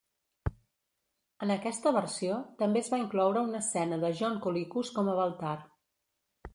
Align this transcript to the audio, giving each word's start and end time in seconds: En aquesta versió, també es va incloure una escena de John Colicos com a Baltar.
En 1.47 1.53
aquesta 1.57 1.91
versió, 1.97 2.39
també 2.63 2.83
es 2.83 2.91
va 2.95 3.01
incloure 3.05 3.45
una 3.51 3.63
escena 3.67 4.03
de 4.07 4.13
John 4.23 4.43
Colicos 4.49 4.95
com 4.99 5.15
a 5.17 5.21
Baltar. 5.23 5.57